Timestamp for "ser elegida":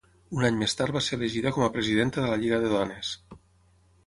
1.07-1.51